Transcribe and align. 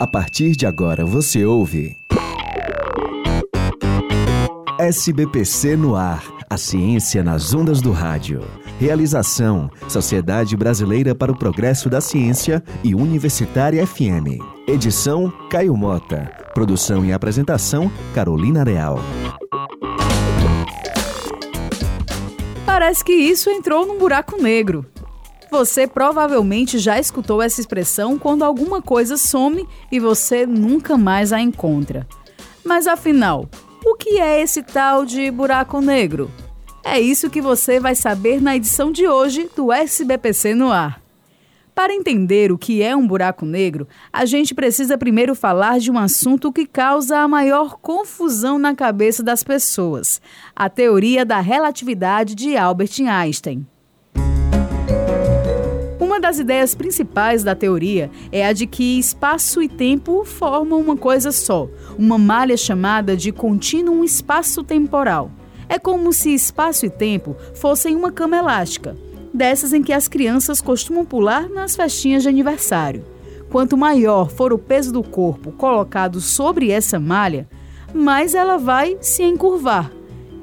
A 0.00 0.06
partir 0.06 0.52
de 0.54 0.64
agora 0.64 1.04
você 1.04 1.44
ouve. 1.44 1.96
SBPC 4.78 5.76
no 5.76 5.96
ar. 5.96 6.22
A 6.48 6.56
ciência 6.56 7.24
nas 7.24 7.52
ondas 7.52 7.80
do 7.80 7.90
rádio. 7.90 8.44
Realização: 8.78 9.68
Sociedade 9.88 10.56
Brasileira 10.56 11.16
para 11.16 11.32
o 11.32 11.36
Progresso 11.36 11.90
da 11.90 12.00
Ciência 12.00 12.62
e 12.84 12.94
Universitária 12.94 13.84
FM. 13.84 14.38
Edição: 14.68 15.32
Caio 15.50 15.76
Mota. 15.76 16.30
Produção 16.54 17.04
e 17.04 17.12
apresentação: 17.12 17.90
Carolina 18.14 18.62
Real. 18.62 19.00
Parece 22.64 23.04
que 23.04 23.12
isso 23.12 23.50
entrou 23.50 23.84
num 23.84 23.98
buraco 23.98 24.40
negro. 24.40 24.86
Você 25.50 25.86
provavelmente 25.86 26.78
já 26.78 26.98
escutou 26.98 27.40
essa 27.40 27.60
expressão 27.60 28.18
quando 28.18 28.44
alguma 28.44 28.82
coisa 28.82 29.16
some 29.16 29.66
e 29.90 29.98
você 29.98 30.46
nunca 30.46 30.98
mais 30.98 31.32
a 31.32 31.40
encontra. 31.40 32.06
Mas 32.64 32.86
afinal, 32.86 33.48
o 33.84 33.94
que 33.94 34.20
é 34.20 34.42
esse 34.42 34.62
tal 34.62 35.06
de 35.06 35.30
buraco 35.30 35.80
negro? 35.80 36.30
É 36.84 37.00
isso 37.00 37.30
que 37.30 37.40
você 37.40 37.80
vai 37.80 37.94
saber 37.94 38.40
na 38.40 38.56
edição 38.56 38.92
de 38.92 39.08
hoje 39.08 39.48
do 39.56 39.72
SBPC 39.72 40.54
no 40.54 40.70
ar. 40.70 41.00
Para 41.74 41.94
entender 41.94 42.50
o 42.50 42.58
que 42.58 42.82
é 42.82 42.96
um 42.96 43.06
buraco 43.06 43.46
negro, 43.46 43.86
a 44.12 44.24
gente 44.24 44.52
precisa 44.54 44.98
primeiro 44.98 45.34
falar 45.34 45.78
de 45.78 45.90
um 45.90 45.98
assunto 45.98 46.52
que 46.52 46.66
causa 46.66 47.18
a 47.18 47.28
maior 47.28 47.78
confusão 47.80 48.58
na 48.58 48.74
cabeça 48.74 49.22
das 49.22 49.44
pessoas: 49.44 50.20
a 50.56 50.68
teoria 50.68 51.24
da 51.24 51.38
relatividade 51.38 52.34
de 52.34 52.56
Albert 52.56 53.00
Einstein. 53.08 53.64
Das 56.28 56.38
ideias 56.38 56.74
principais 56.74 57.42
da 57.42 57.54
teoria 57.54 58.10
é 58.30 58.46
a 58.46 58.52
de 58.52 58.66
que 58.66 58.98
espaço 58.98 59.62
e 59.62 59.66
tempo 59.66 60.26
formam 60.26 60.78
uma 60.78 60.94
coisa 60.94 61.32
só, 61.32 61.66
uma 61.98 62.18
malha 62.18 62.54
chamada 62.54 63.16
de 63.16 63.32
contínuo 63.32 64.04
espaço-temporal. 64.04 65.30
É 65.70 65.78
como 65.78 66.12
se 66.12 66.34
espaço 66.34 66.84
e 66.84 66.90
tempo 66.90 67.34
fossem 67.54 67.96
uma 67.96 68.12
cama 68.12 68.36
elástica, 68.36 68.94
dessas 69.32 69.72
em 69.72 69.82
que 69.82 69.90
as 69.90 70.06
crianças 70.06 70.60
costumam 70.60 71.02
pular 71.02 71.48
nas 71.48 71.74
festinhas 71.74 72.24
de 72.24 72.28
aniversário. 72.28 73.06
Quanto 73.48 73.78
maior 73.78 74.28
for 74.28 74.52
o 74.52 74.58
peso 74.58 74.92
do 74.92 75.02
corpo 75.02 75.50
colocado 75.52 76.20
sobre 76.20 76.70
essa 76.70 77.00
malha, 77.00 77.48
mais 77.94 78.34
ela 78.34 78.58
vai 78.58 78.98
se 79.00 79.22
encurvar, 79.22 79.90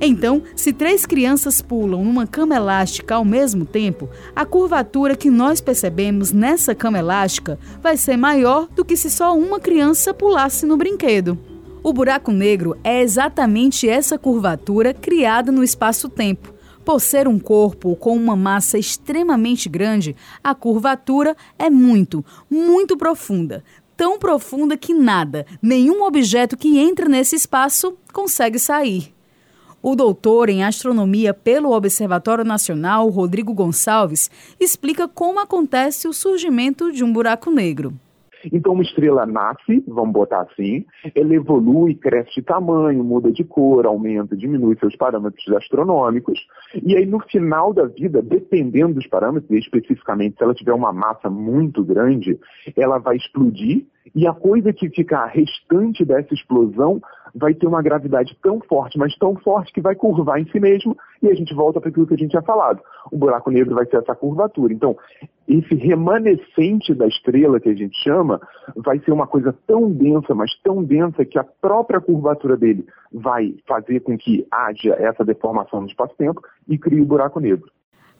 então, 0.00 0.42
se 0.54 0.72
três 0.72 1.04
crianças 1.04 1.60
pulam 1.60 2.04
numa 2.04 2.26
cama 2.26 2.54
elástica 2.54 3.16
ao 3.16 3.24
mesmo 3.24 3.64
tempo, 3.64 4.08
a 4.34 4.44
curvatura 4.44 5.16
que 5.16 5.28
nós 5.28 5.60
percebemos 5.60 6.30
nessa 6.30 6.74
cama 6.74 6.98
elástica 6.98 7.58
vai 7.82 7.96
ser 7.96 8.16
maior 8.16 8.68
do 8.68 8.84
que 8.84 8.96
se 8.96 9.10
só 9.10 9.36
uma 9.36 9.58
criança 9.58 10.14
pulasse 10.14 10.64
no 10.64 10.76
brinquedo. 10.76 11.36
O 11.82 11.92
buraco 11.92 12.30
negro 12.30 12.76
é 12.84 13.00
exatamente 13.00 13.88
essa 13.88 14.18
curvatura 14.18 14.94
criada 14.94 15.50
no 15.50 15.64
espaço-tempo. 15.64 16.54
Por 16.84 17.00
ser 17.00 17.26
um 17.26 17.38
corpo 17.38 17.96
com 17.96 18.16
uma 18.16 18.36
massa 18.36 18.78
extremamente 18.78 19.68
grande, 19.68 20.14
a 20.42 20.54
curvatura 20.54 21.36
é 21.58 21.68
muito, 21.68 22.24
muito 22.48 22.96
profunda. 22.96 23.64
Tão 23.96 24.16
profunda 24.16 24.76
que 24.76 24.94
nada, 24.94 25.44
nenhum 25.60 26.04
objeto 26.04 26.56
que 26.56 26.78
entra 26.78 27.08
nesse 27.08 27.34
espaço 27.34 27.98
consegue 28.12 28.58
sair. 28.58 29.17
O 29.90 29.96
doutor 29.96 30.50
em 30.50 30.62
astronomia 30.62 31.32
pelo 31.32 31.72
Observatório 31.72 32.44
Nacional, 32.44 33.08
Rodrigo 33.08 33.54
Gonçalves, 33.54 34.30
explica 34.60 35.08
como 35.08 35.40
acontece 35.40 36.06
o 36.06 36.12
surgimento 36.12 36.92
de 36.92 37.02
um 37.02 37.10
buraco 37.10 37.50
negro. 37.50 37.94
Então, 38.52 38.74
uma 38.74 38.82
estrela 38.82 39.24
nasce, 39.24 39.82
vamos 39.88 40.12
botar 40.12 40.42
assim, 40.42 40.84
ela 41.14 41.34
evolui, 41.34 41.94
cresce 41.94 42.34
de 42.34 42.42
tamanho, 42.42 43.02
muda 43.02 43.32
de 43.32 43.42
cor, 43.42 43.86
aumenta, 43.86 44.36
diminui 44.36 44.76
seus 44.78 44.94
parâmetros 44.94 45.50
astronômicos, 45.56 46.38
e 46.84 46.94
aí 46.94 47.06
no 47.06 47.20
final 47.20 47.72
da 47.72 47.86
vida, 47.86 48.20
dependendo 48.20 48.92
dos 48.92 49.06
parâmetros, 49.06 49.50
especificamente 49.50 50.36
se 50.36 50.44
ela 50.44 50.54
tiver 50.54 50.74
uma 50.74 50.92
massa 50.92 51.30
muito 51.30 51.82
grande, 51.82 52.38
ela 52.76 52.98
vai 52.98 53.16
explodir, 53.16 53.86
e 54.14 54.26
a 54.26 54.32
coisa 54.32 54.72
que 54.72 54.88
fica 54.90 55.26
restante 55.26 56.04
dessa 56.04 56.32
explosão 56.32 57.00
vai 57.34 57.54
ter 57.54 57.66
uma 57.66 57.82
gravidade 57.82 58.36
tão 58.42 58.60
forte, 58.60 58.98
mas 58.98 59.16
tão 59.16 59.36
forte 59.36 59.72
que 59.72 59.80
vai 59.80 59.94
curvar 59.94 60.40
em 60.40 60.46
si 60.50 60.60
mesmo 60.60 60.96
e 61.22 61.28
a 61.28 61.34
gente 61.34 61.54
volta 61.54 61.80
para 61.80 61.90
aquilo 61.90 62.06
que 62.06 62.14
a 62.14 62.16
gente 62.16 62.30
tinha 62.30 62.42
falado. 62.42 62.80
O 63.10 63.16
buraco 63.16 63.50
negro 63.50 63.74
vai 63.74 63.86
ser 63.86 63.96
essa 63.96 64.14
curvatura. 64.14 64.72
Então, 64.72 64.96
esse 65.48 65.74
remanescente 65.74 66.94
da 66.94 67.06
estrela 67.06 67.58
que 67.58 67.68
a 67.68 67.74
gente 67.74 67.96
chama 68.02 68.40
vai 68.76 68.98
ser 69.00 69.12
uma 69.12 69.26
coisa 69.26 69.54
tão 69.66 69.90
densa, 69.90 70.34
mas 70.34 70.50
tão 70.62 70.84
densa 70.84 71.24
que 71.24 71.38
a 71.38 71.44
própria 71.44 72.00
curvatura 72.00 72.56
dele 72.56 72.86
vai 73.12 73.54
fazer 73.66 74.00
com 74.00 74.16
que 74.16 74.46
haja 74.50 74.94
essa 74.94 75.24
deformação 75.24 75.80
no 75.80 75.86
espaço-tempo 75.86 76.42
e 76.68 76.76
crie 76.76 77.00
o 77.00 77.06
buraco 77.06 77.40
negro. 77.40 77.70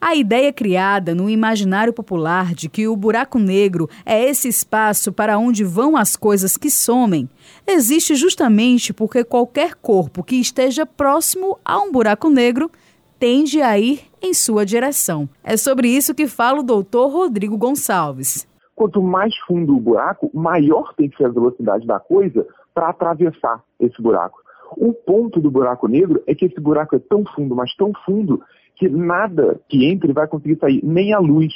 A 0.00 0.14
ideia 0.14 0.52
criada 0.52 1.12
no 1.12 1.28
imaginário 1.28 1.92
popular 1.92 2.54
de 2.54 2.68
que 2.68 2.86
o 2.86 2.94
buraco 2.94 3.36
negro 3.36 3.88
é 4.06 4.22
esse 4.22 4.46
espaço 4.46 5.12
para 5.12 5.36
onde 5.36 5.64
vão 5.64 5.96
as 5.96 6.14
coisas 6.14 6.56
que 6.56 6.70
somem 6.70 7.28
existe 7.66 8.14
justamente 8.14 8.94
porque 8.94 9.24
qualquer 9.24 9.74
corpo 9.74 10.22
que 10.22 10.36
esteja 10.36 10.86
próximo 10.86 11.58
a 11.64 11.80
um 11.80 11.90
buraco 11.90 12.30
negro 12.30 12.70
tende 13.18 13.60
a 13.60 13.76
ir 13.76 14.02
em 14.22 14.32
sua 14.32 14.64
direção. 14.64 15.28
É 15.42 15.56
sobre 15.56 15.88
isso 15.88 16.14
que 16.14 16.28
fala 16.28 16.60
o 16.60 16.62
doutor 16.62 17.08
Rodrigo 17.08 17.58
Gonçalves. 17.58 18.46
Quanto 18.76 19.02
mais 19.02 19.36
fundo 19.48 19.76
o 19.76 19.80
buraco, 19.80 20.30
maior 20.32 20.94
tem 20.94 21.10
que 21.10 21.16
ser 21.16 21.24
a 21.24 21.30
velocidade 21.30 21.84
da 21.84 21.98
coisa 21.98 22.46
para 22.72 22.90
atravessar 22.90 23.64
esse 23.80 24.00
buraco. 24.00 24.38
O 24.76 24.92
ponto 24.92 25.40
do 25.40 25.50
buraco 25.50 25.88
negro 25.88 26.22
é 26.26 26.34
que 26.34 26.44
esse 26.44 26.60
buraco 26.60 26.94
é 26.94 26.98
tão 26.98 27.24
fundo, 27.24 27.54
mas 27.54 27.74
tão 27.74 27.92
fundo, 28.04 28.42
que 28.76 28.88
nada 28.88 29.60
que 29.68 29.86
entre 29.86 30.12
vai 30.12 30.26
conseguir 30.26 30.58
sair, 30.58 30.80
nem 30.84 31.12
a 31.12 31.18
luz. 31.18 31.52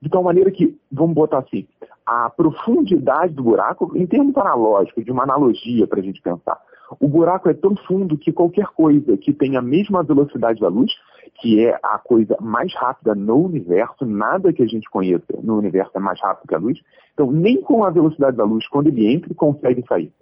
De 0.00 0.08
tal 0.08 0.22
maneira 0.22 0.50
que, 0.50 0.76
vamos 0.90 1.14
botar 1.14 1.38
assim, 1.38 1.66
a 2.04 2.28
profundidade 2.30 3.32
do 3.34 3.42
buraco, 3.42 3.92
em 3.96 4.06
termos 4.06 4.36
analógicos, 4.36 5.04
de 5.04 5.12
uma 5.12 5.22
analogia 5.22 5.86
para 5.86 6.00
a 6.00 6.02
gente 6.02 6.20
pensar, 6.20 6.58
o 7.00 7.08
buraco 7.08 7.48
é 7.48 7.54
tão 7.54 7.74
fundo 7.76 8.18
que 8.18 8.32
qualquer 8.32 8.66
coisa 8.66 9.16
que 9.16 9.32
tenha 9.32 9.60
a 9.60 9.62
mesma 9.62 10.02
velocidade 10.02 10.60
da 10.60 10.68
luz, 10.68 10.92
que 11.40 11.64
é 11.64 11.78
a 11.82 11.98
coisa 11.98 12.36
mais 12.40 12.74
rápida 12.74 13.14
no 13.14 13.36
universo, 13.36 14.04
nada 14.04 14.52
que 14.52 14.62
a 14.62 14.66
gente 14.66 14.88
conheça 14.90 15.24
no 15.42 15.56
universo 15.56 15.92
é 15.94 16.00
mais 16.00 16.20
rápido 16.20 16.48
que 16.48 16.54
a 16.54 16.58
luz, 16.58 16.78
então 17.12 17.30
nem 17.30 17.60
com 17.60 17.84
a 17.84 17.90
velocidade 17.90 18.36
da 18.36 18.44
luz, 18.44 18.66
quando 18.68 18.88
ele 18.88 19.12
entra, 19.12 19.32
consegue 19.34 19.84
sair. 19.86 20.12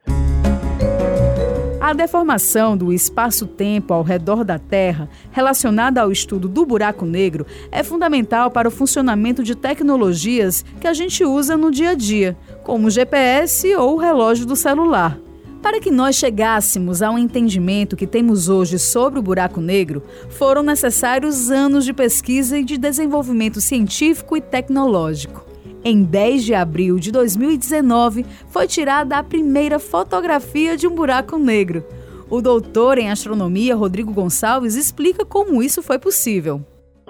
A 1.83 1.93
deformação 1.93 2.77
do 2.77 2.93
espaço-tempo 2.93 3.93
ao 3.93 4.05
redor 4.05 4.45
da 4.45 4.57
Terra, 4.57 5.09
relacionada 5.33 6.01
ao 6.01 6.13
estudo 6.13 6.49
do 6.49 6.65
buraco 6.65 7.05
negro, 7.05 7.45
é 7.73 7.83
fundamental 7.83 8.53
para 8.53 8.69
o 8.69 8.71
funcionamento 8.71 9.43
de 9.43 9.57
tecnologias 9.57 10.65
que 10.81 10.87
a 10.87 10.95
gente 10.95 11.25
usa 11.25 11.57
no 11.57 11.73
dia 11.73 11.91
a 11.91 11.95
dia, 11.95 12.37
como 12.63 12.87
o 12.87 12.91
GPS 12.91 13.75
ou 13.75 13.95
o 13.95 13.99
relógio 13.99 14.47
do 14.47 14.55
celular. 14.55 15.19
Para 15.61 15.81
que 15.81 15.91
nós 15.91 16.15
chegássemos 16.15 17.03
ao 17.03 17.19
entendimento 17.19 17.97
que 17.97 18.07
temos 18.07 18.49
hoje 18.49 18.79
sobre 18.79 19.19
o 19.19 19.23
buraco 19.23 19.61
negro, 19.61 20.05
foram 20.31 20.63
necessários 20.63 21.51
anos 21.51 21.85
de 21.85 21.93
pesquisa 21.93 22.61
e 22.61 22.65
de 22.65 22.79
desenvolvimento 22.79 23.61
científico 23.61 24.37
e 24.37 24.41
tecnológico. 24.41 25.52
Em 25.85 26.05
10 26.05 26.45
de 26.45 26.55
abril 26.55 26.97
de 26.97 27.11
2019, 27.11 28.25
foi 28.47 28.69
tirada 28.69 29.17
a 29.17 29.25
primeira 29.25 29.81
fotografia 29.81 30.77
de 30.77 30.87
um 30.87 30.95
buraco 30.95 31.37
negro. 31.37 31.83
O 32.31 32.41
doutor 32.41 32.99
em 32.99 33.11
astronomia, 33.11 33.75
Rodrigo 33.75 34.13
Gonçalves, 34.13 34.77
explica 34.77 35.27
como 35.27 35.61
isso 35.61 35.83
foi 35.83 35.99
possível. 35.99 36.61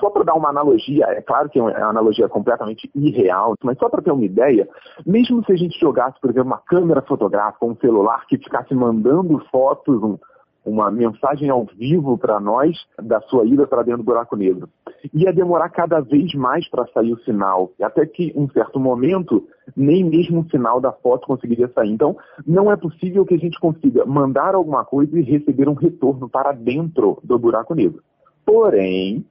Só 0.01 0.09
para 0.09 0.25
dar 0.25 0.35
uma 0.35 0.49
analogia, 0.49 1.05
é 1.11 1.21
claro 1.21 1.51
que 1.51 1.59
é 1.59 1.63
uma 1.63 1.71
analogia 1.91 2.31
completamente 2.31 2.91
irreal, 2.95 3.55
mas 3.63 3.77
só 3.77 3.91
para 3.91 4.01
ter 4.01 4.11
uma 4.11 4.25
ideia, 4.25 4.67
mesmo 5.05 5.45
se 5.45 5.53
a 5.53 5.57
gente 5.57 5.79
jogasse, 5.79 6.19
por 6.19 6.31
exemplo, 6.31 6.49
uma 6.49 6.63
câmera 6.67 7.03
fotográfica, 7.03 7.67
um 7.67 7.77
celular 7.77 8.27
que 8.27 8.39
ficasse 8.39 8.75
mandando 8.75 9.39
fotos, 9.51 10.03
um, 10.03 10.19
uma 10.65 10.91
mensagem 10.91 11.51
ao 11.51 11.65
vivo 11.65 12.17
para 12.17 12.39
nós 12.39 12.77
da 13.01 13.21
sua 13.23 13.45
ida 13.45 13.67
para 13.67 13.83
dentro 13.83 14.03
do 14.03 14.07
buraco 14.07 14.37
negro. 14.37 14.69
Ia 15.13 15.33
demorar 15.33 15.69
cada 15.71 16.01
vez 16.01 16.33
mais 16.35 16.69
para 16.69 16.87
sair 16.89 17.13
o 17.13 17.19
sinal, 17.25 17.73
até 17.83 18.07
que, 18.07 18.33
em 18.37 18.49
certo 18.51 18.79
momento, 18.79 19.47
nem 19.77 20.05
mesmo 20.05 20.41
o 20.41 20.51
sinal 20.51 20.81
da 20.81 20.93
foto 20.93 21.27
conseguiria 21.27 21.69
sair. 21.75 21.91
Então, 21.91 22.17
não 22.47 22.71
é 22.71 22.77
possível 22.77 23.25
que 23.25 23.35
a 23.35 23.39
gente 23.39 23.59
consiga 23.59 24.05
mandar 24.05 24.55
alguma 24.55 24.85
coisa 24.85 25.19
e 25.19 25.23
receber 25.23 25.69
um 25.69 25.75
retorno 25.75 26.29
para 26.29 26.53
dentro 26.53 27.19
do 27.25 27.39
buraco 27.39 27.75
negro. 27.75 28.01
Porém, 28.45 29.25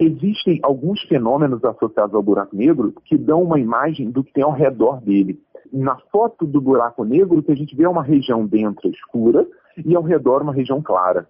existem 0.00 0.58
alguns 0.62 1.02
fenômenos 1.02 1.64
associados 1.64 2.14
ao 2.14 2.22
buraco 2.22 2.56
negro 2.56 2.92
que 3.04 3.16
dão 3.16 3.42
uma 3.42 3.58
imagem 3.58 4.10
do 4.10 4.22
que 4.24 4.32
tem 4.32 4.44
ao 4.44 4.52
redor 4.52 5.00
dele. 5.00 5.38
Na 5.72 5.96
foto 6.12 6.46
do 6.46 6.60
buraco 6.60 7.04
negro, 7.04 7.38
o 7.38 7.42
que 7.42 7.52
a 7.52 7.56
gente 7.56 7.74
vê 7.74 7.84
é 7.84 7.88
uma 7.88 8.02
região 8.02 8.46
dentro 8.46 8.88
escura, 8.90 9.46
e 9.84 9.94
ao 9.94 10.02
redor 10.02 10.42
uma 10.42 10.52
região 10.52 10.82
clara. 10.82 11.28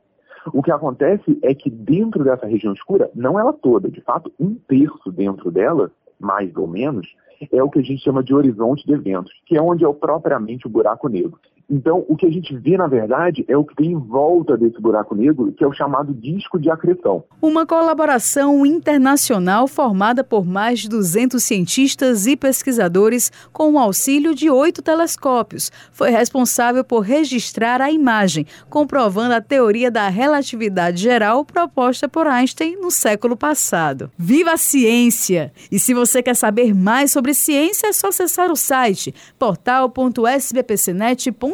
O 0.52 0.62
que 0.62 0.70
acontece 0.70 1.38
é 1.42 1.54
que 1.54 1.70
dentro 1.70 2.22
dessa 2.22 2.46
região 2.46 2.72
escura, 2.72 3.10
não 3.14 3.38
ela 3.38 3.52
toda, 3.52 3.88
de 3.88 4.00
fato, 4.02 4.32
um 4.38 4.54
terço 4.54 5.10
dentro 5.10 5.50
dela, 5.50 5.90
mais 6.18 6.54
ou 6.56 6.66
menos, 6.66 7.14
é 7.50 7.62
o 7.62 7.70
que 7.70 7.78
a 7.78 7.82
gente 7.82 8.02
chama 8.02 8.22
de 8.22 8.34
horizonte 8.34 8.86
de 8.86 8.92
eventos, 8.92 9.32
que 9.46 9.56
é 9.56 9.62
onde 9.62 9.84
é 9.84 9.92
propriamente 9.92 10.66
o 10.66 10.70
buraco 10.70 11.08
negro. 11.08 11.38
Então, 11.68 12.04
o 12.08 12.16
que 12.16 12.26
a 12.26 12.30
gente 12.30 12.54
vê, 12.56 12.76
na 12.76 12.86
verdade, 12.86 13.44
é 13.48 13.56
o 13.56 13.64
que 13.64 13.74
tem 13.74 13.92
em 13.92 13.98
volta 13.98 14.56
desse 14.56 14.80
buraco 14.80 15.14
negro, 15.14 15.52
que 15.52 15.64
é 15.64 15.66
o 15.66 15.72
chamado 15.72 16.12
disco 16.12 16.58
de 16.58 16.70
acreção. 16.70 17.24
Uma 17.40 17.66
colaboração 17.66 18.66
internacional 18.66 19.66
formada 19.66 20.22
por 20.22 20.44
mais 20.44 20.80
de 20.80 20.88
200 20.88 21.42
cientistas 21.42 22.26
e 22.26 22.36
pesquisadores 22.36 23.32
com 23.52 23.72
o 23.72 23.78
auxílio 23.78 24.34
de 24.34 24.50
oito 24.50 24.82
telescópios. 24.82 25.72
Foi 25.90 26.10
responsável 26.10 26.84
por 26.84 27.00
registrar 27.00 27.80
a 27.80 27.90
imagem, 27.90 28.46
comprovando 28.68 29.34
a 29.34 29.40
teoria 29.40 29.90
da 29.90 30.08
relatividade 30.08 31.00
geral 31.00 31.44
proposta 31.44 32.08
por 32.08 32.26
Einstein 32.26 32.76
no 32.76 32.90
século 32.90 33.36
passado. 33.36 34.10
Viva 34.18 34.52
a 34.52 34.56
ciência! 34.56 35.52
E 35.70 35.78
se 35.78 35.94
você 35.94 36.22
quer 36.22 36.36
saber 36.36 36.74
mais 36.74 37.10
sobre 37.10 37.32
ciência, 37.32 37.86
é 37.86 37.92
só 37.92 38.08
acessar 38.08 38.50
o 38.50 38.56
site 38.56 39.14
portal.sbpcnet.com 39.38 41.53